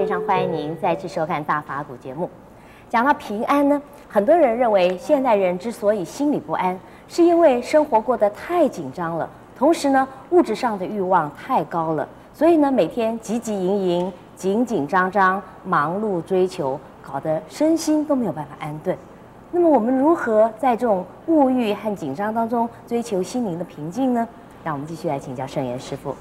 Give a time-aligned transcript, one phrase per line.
[0.00, 2.30] 非常欢迎您再次收看《大法古》节目。
[2.88, 18.96] 讲到平安呢，很多人认为现代人之所以心里不安，是因为生活过得太紧张了，同时呢，物质上的欲望太高了，所以呢，每天急急营营、紧紧张张、忙碌追求，搞得身心都没有办法安顿。
[19.50, 24.26] 那么，我们如何在这种物欲和紧张当中追求心灵的平静呢？
[24.64, 26.16] 让我们继续来请教圣严师傅。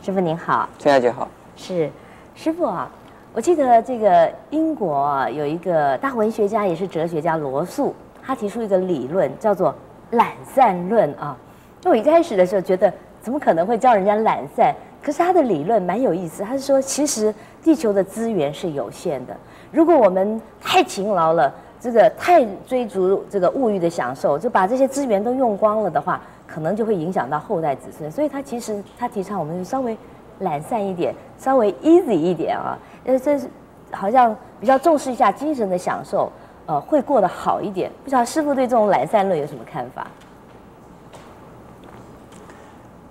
[0.00, 1.28] 师傅您好，陈小姐好。
[1.54, 1.88] 是，
[2.34, 2.90] 师傅啊，
[3.32, 9.72] 我记得这个英国啊有一个大文学家也是哲学家罗素，他提出一个理论叫做
[10.10, 11.36] 懒散论啊。
[11.82, 14.74] 那我一开始的时候觉得怎么可能会教人家懒散？
[15.00, 19.36] 可是他的理论蛮有意思，他是说其实地球的资源是有限的，
[19.70, 28.10] 如果我们太勤劳了，这个太追逐这个物欲的享受，就把这些资源都用光了的话，可能就会影响到后代子孙。
[28.10, 29.96] 所以他其实他提倡我们稍微。
[30.40, 33.48] 懒散一点，稍微 easy 一点啊，呃，这是
[33.92, 36.30] 好像比较重视一下精神的享受，
[36.66, 37.90] 呃，会过得好一点。
[38.02, 40.06] 不知道师傅对这种懒散论有什么看法？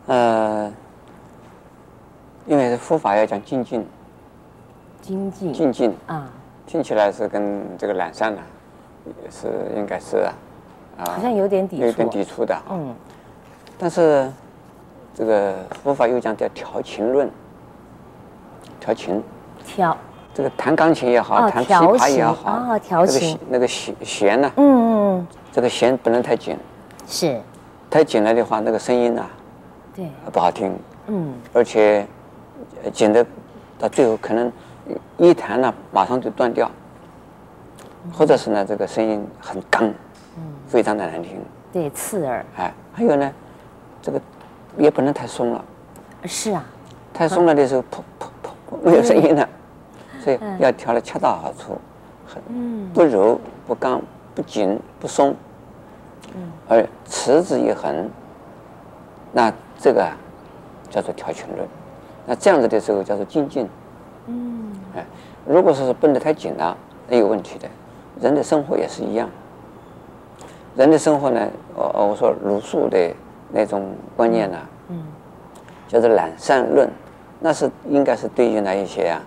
[0.08, 0.72] 呃，
[2.46, 3.88] 因为佛法要讲精进，
[5.02, 6.28] 精进，精进啊，
[6.66, 8.42] 听起来是跟这个懒散呢，
[9.24, 10.18] 也是应该是
[10.98, 12.94] 啊，好像有点抵触，有点抵触的，嗯，
[13.78, 14.30] 但是。
[15.14, 17.30] 这个佛法又讲叫调琴论，
[18.80, 19.24] 调琴，
[19.64, 19.96] 调，
[20.34, 24.52] 这个弹钢琴也好，哦、弹琵琶也好，啊、哦，调琴，那个弦，那个弦弦呢？
[24.58, 26.58] 嗯嗯，这个弦不能太紧，
[27.06, 27.40] 是，
[27.92, 29.30] 太紧了的话，那个声音呢、啊，
[29.96, 30.76] 对，不好听，
[31.06, 32.08] 嗯，而且
[32.92, 33.24] 紧的
[33.78, 34.52] 到最后可能
[35.18, 36.70] 一弹呢，马上就断掉，
[38.12, 39.88] 或者是呢，这个声音很刚，
[40.38, 41.40] 嗯，非常的难听，
[41.72, 43.32] 对，刺耳，哎，还有呢，
[44.02, 44.20] 这个。
[44.78, 45.64] 也不能太松了，
[46.26, 46.66] 是啊，
[47.14, 49.48] 太松了的时候，噗噗噗，没有声音了，
[50.20, 51.78] 所以要调的恰到好处，
[52.26, 52.42] 很
[52.92, 54.02] 不柔不刚
[54.34, 55.36] 不紧不松，
[56.68, 58.10] 而持之以恒，
[59.32, 60.18] 那这个啊
[60.90, 61.68] 叫做调群论，
[62.26, 63.70] 那这样子的时候叫做精进，
[64.26, 65.06] 嗯，哎，
[65.46, 66.76] 如果说是绷得太紧了，
[67.08, 67.70] 那有问题的，
[68.20, 69.30] 人的生活也是一样，
[70.76, 73.14] 人的生活呢，我我说鲁肃的。
[73.56, 74.58] 那种观念呢，
[74.90, 75.04] 嗯，
[75.88, 76.90] 叫做懒散论，
[77.40, 79.22] 那是应该是对于那一些啊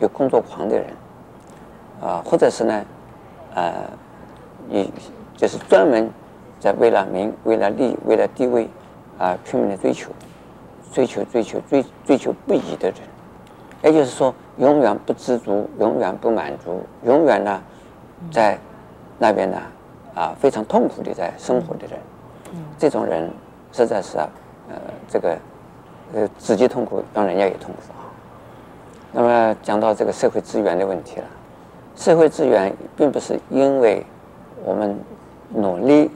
[0.00, 0.86] 有工作狂的人，
[2.02, 2.84] 啊，或者是呢，
[3.54, 3.72] 呃，
[4.68, 4.92] 你
[5.34, 6.10] 就是专门
[6.60, 8.68] 在为了名、为了利、为了地位
[9.18, 10.10] 啊拼命的追求、
[10.92, 12.98] 追求、追求、追追求不已的人，
[13.82, 17.62] 也就是说，永远不知足、永远不满足、永远呢
[18.30, 18.58] 在
[19.18, 19.56] 那边呢
[20.14, 21.98] 啊非常痛苦的在生活的人，
[22.76, 23.30] 这种人。
[23.74, 24.28] 实在是啊，
[24.68, 24.76] 呃，
[25.08, 25.36] 这个，
[26.14, 28.06] 呃，自己痛苦，让人家也痛苦啊。
[29.10, 31.26] 那么讲到这个社会资源的问题了，
[31.96, 34.06] 社会资源并不是因为
[34.64, 34.96] 我们
[35.48, 36.08] 努力，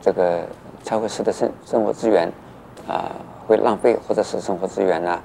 [0.00, 0.46] 这个
[0.84, 2.30] 才会使得生生活资源
[2.86, 3.10] 啊、
[3.44, 5.20] 会浪费，或者是生活资源呢，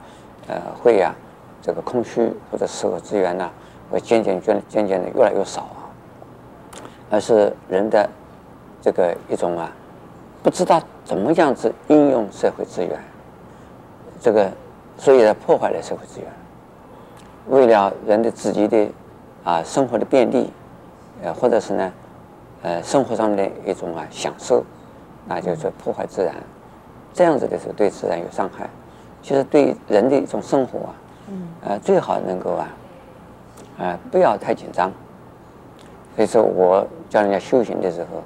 [0.47, 1.13] 呃，会呀、
[1.61, 3.47] 这个空虚，或者生活资源呢
[3.91, 5.85] 会渐渐渐渐渐的越来越少啊，
[7.11, 8.09] 而是人的
[8.81, 9.71] 这个一种啊。
[10.47, 12.97] 不知道怎么样子运用社会资源，
[14.21, 14.49] 这个
[14.97, 16.29] 所以呢破坏了社会资源。
[17.49, 18.87] 为了人的自己的
[19.43, 20.49] 啊生活的便利，
[21.21, 21.91] 呃或者是呢
[22.61, 24.63] 呃生活上的一种啊享受，
[25.25, 26.33] 那就是破坏自然。
[27.13, 28.69] 这样子的时候对自然有伤害。
[29.21, 30.95] 其实对人的一种生活啊，
[31.65, 32.69] 呃最好能够啊
[33.77, 34.89] 啊不要太紧张。
[36.15, 38.23] 所以说我教人家修行的时候，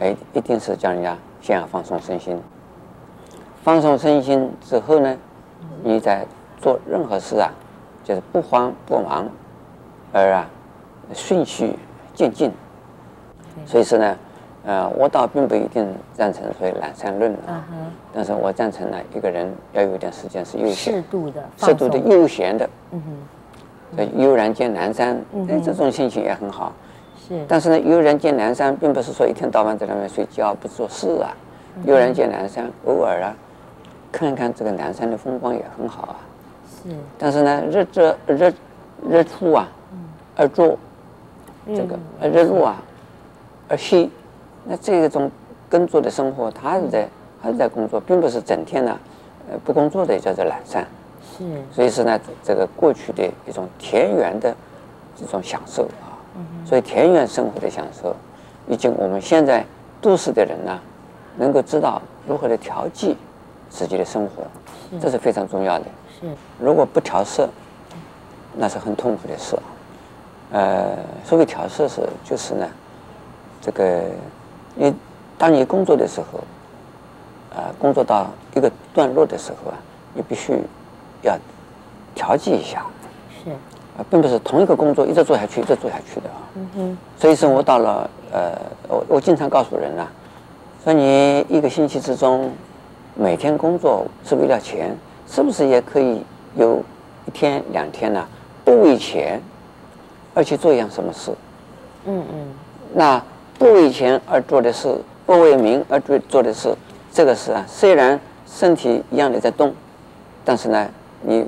[0.00, 1.16] 哎一定是叫人家。
[1.42, 2.38] 先要放松身心，
[3.64, 5.16] 放松身心之后呢，
[5.82, 6.26] 你在
[6.60, 7.50] 做任何事啊，
[8.04, 9.26] 就是不慌不忙，
[10.12, 10.46] 而啊
[11.14, 11.74] 顺序
[12.14, 12.52] 渐进。
[13.64, 14.16] 所以说呢，
[14.66, 17.64] 呃，我倒并不一定赞成所谓懒散论啊，
[18.12, 23.02] 但是我赞成呢，一个人要有点时间是悠闲，适度的，适度的悠闲的，嗯
[23.96, 25.16] 哼，悠然见南山，
[25.48, 26.70] 哎，这种心情也很好。
[27.46, 31.30] 但是呢，悠然见南山，并不是说一天到晚在那边睡觉不做事啊。
[31.84, 33.34] 悠然见南山，偶尔啊，
[34.10, 36.16] 看看这个南山的风光也很好啊。
[36.82, 36.90] 是。
[37.16, 38.52] 但是呢，日这日
[39.08, 39.68] 日出啊，
[40.36, 40.76] 而作，
[41.68, 41.96] 这个
[42.28, 42.82] 日落啊，
[43.68, 44.10] 而息，
[44.64, 45.30] 那这种
[45.68, 47.08] 耕作的生活，他是在
[47.40, 48.98] 还是在工作，并不是整天呢，
[49.50, 50.84] 呃，不工作的也叫做懒散。
[51.38, 51.44] 是。
[51.72, 54.52] 所以说呢，这个过去的一种田园的
[55.16, 56.09] 这种享受啊。
[56.64, 58.14] 所以田园生活的享受，
[58.68, 59.64] 以及我们现在
[60.00, 60.78] 都市的人呢，
[61.36, 63.16] 能够知道如何的调剂
[63.68, 64.44] 自己的生活，
[65.00, 65.84] 这是非常重要的。
[66.20, 66.26] 是，
[66.58, 67.48] 如果不调适，
[68.56, 69.56] 那是很痛苦的事。
[70.52, 72.68] 呃，所谓调适是就是呢，
[73.60, 74.02] 这个，
[74.76, 74.92] 因为
[75.38, 76.38] 当你工作的时候，
[77.50, 79.78] 啊、呃，工作到一个段落的时候啊，
[80.14, 80.52] 你必须
[81.22, 81.36] 要
[82.14, 82.84] 调剂一下。
[83.44, 83.50] 是。
[84.00, 86.36] 啊，并不是同一个工作一直做下去，一直做下去的啊。
[86.54, 86.98] 嗯哼。
[87.18, 88.52] 所以说我到了呃，
[88.88, 90.12] 我我经常告诉人呐、啊，
[90.84, 92.50] 说你一个星期之中，
[93.14, 94.96] 每天工作是为了钱，
[95.28, 96.22] 是不是也可以
[96.56, 96.82] 有
[97.26, 98.28] 一天两天呢、啊，
[98.64, 99.40] 不为钱？
[100.32, 101.32] 而去做一样什么事？
[102.06, 102.54] 嗯嗯，
[102.94, 103.20] 那
[103.58, 106.72] 不为钱而做的事，不为名而做做的事，
[107.12, 109.74] 这个事啊，虽然身体一样的在动，
[110.44, 110.88] 但是呢，
[111.22, 111.44] 你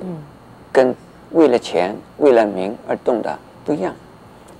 [0.69, 0.93] 跟
[1.33, 3.93] 为了钱、为了名而动的不一样，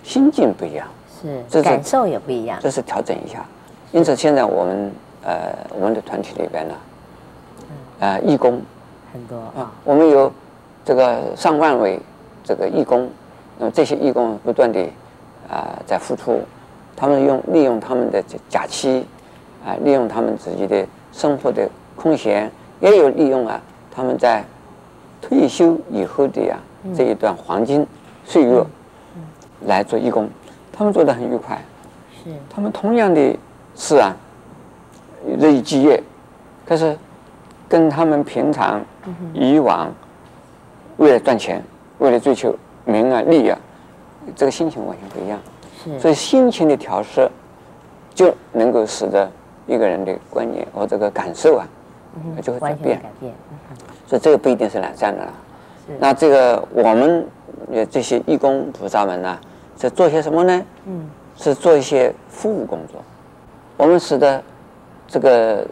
[0.03, 0.87] 心境不一样，
[1.21, 3.45] 是，这是感受也不一样，这是调整一下。
[3.91, 4.91] 因此，现在我们
[5.23, 6.75] 呃，我们的团体里边呢，
[7.99, 8.61] 呃，义工
[9.13, 10.31] 很多啊，我们有
[10.83, 11.99] 这个上万位
[12.43, 13.09] 这个义工。
[13.59, 14.81] 那么这些义工不断地
[15.47, 16.39] 啊、呃、在付出，
[16.95, 19.05] 他们用利用他们的假期
[19.63, 23.61] 啊、呃，利用他们自己的生活的空闲，也有利用啊
[23.91, 24.43] 他们在
[25.23, 27.85] 退休以后的呀、啊、这一段黄金
[28.25, 28.63] 岁月
[29.65, 30.29] 来做义工，
[30.71, 31.59] 他们做的很愉快。
[32.23, 32.29] 是。
[32.49, 33.35] 他们同样的
[33.75, 34.13] 事啊，
[35.39, 36.01] 日以继夜，
[36.65, 36.97] 可是
[37.69, 38.81] 跟他们平常
[39.33, 39.91] 以往
[40.97, 41.63] 为了赚钱，
[41.99, 42.55] 为了追求。
[42.85, 43.57] 名啊利啊，
[44.35, 45.39] 这个心情完全不一样。
[45.81, 47.31] 是，所以心情的调试，
[48.13, 49.31] 就能够使得
[49.67, 51.65] 一个人的观念和这个感受啊，
[52.15, 52.99] 嗯、就会改变。
[52.99, 53.33] 改变。
[53.51, 53.77] 嗯、
[54.07, 55.33] 所以这个不一定是懒散的了。
[55.99, 57.27] 那这个我们
[57.71, 59.37] 呃这些义工菩萨们呢，
[59.77, 60.65] 是做些什么呢？
[60.85, 61.09] 嗯。
[61.35, 63.01] 是做一些服务工作。
[63.75, 64.39] 我们使得
[65.07, 65.65] 这个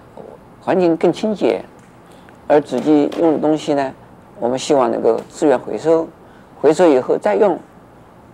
[0.60, 1.64] 环境更清洁，
[2.48, 3.94] 而自己用的东西呢，
[4.40, 6.08] 我们希望能够资源回收。
[6.60, 7.60] 回收以后再用，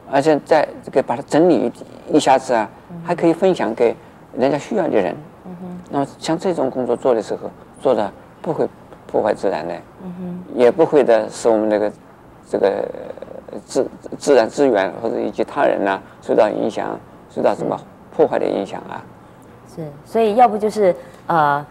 [0.09, 1.69] 而且再这个把它整理
[2.09, 2.69] 一下子啊，
[3.04, 3.94] 还可以分享给
[4.33, 5.13] 人家需要的人。
[5.45, 5.80] 嗯哼。
[5.89, 8.68] 那么像这种工作做的时候，做的不会
[9.06, 9.74] 破坏自然的，
[10.53, 11.91] 也不会的使我们这个
[12.50, 12.85] 这个
[13.65, 13.88] 自
[14.18, 17.79] 自然资源或者以及他人呢受到影响，受到什么
[18.15, 19.03] 破坏的影响啊？
[19.75, 20.95] 是，所以要不就是
[21.27, 21.65] 呃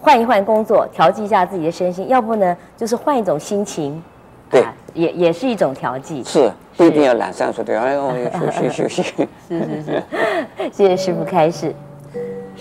[0.00, 4.02] 换一换工作，调剂一下自己的身心；要不呢就是换一种心情。
[4.50, 9.02] 对，啊、也也是一种调剂，是不一定要懒散说对，哎呦， 休息休息。
[9.48, 10.02] 是是是，
[10.70, 11.74] 谢谢师傅开示。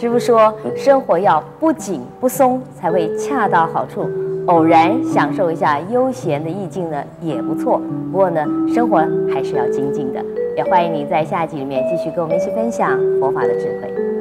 [0.03, 4.05] 师傅说，生活要不紧不松才会恰到好处，
[4.47, 7.79] 偶然享受一下悠闲的意境呢也不错。
[8.11, 8.97] 不过呢，生活
[9.33, 10.21] 还是要精进的。
[10.57, 14.12] 也欢迎你在下一集里面继续跟我们一起分享佛法的智慧。